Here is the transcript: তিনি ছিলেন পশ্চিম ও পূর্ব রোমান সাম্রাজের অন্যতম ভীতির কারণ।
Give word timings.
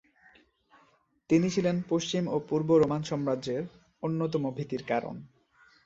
তিনি 1.29 1.47
ছিলেন 1.49 1.75
পশ্চিম 1.89 2.23
ও 2.27 2.45
পূর্ব 2.49 2.69
রোমান 2.77 3.01
সাম্রাজের 3.03 3.63
অন্যতম 4.03 4.43
ভীতির 4.57 4.83
কারণ। 4.87 5.15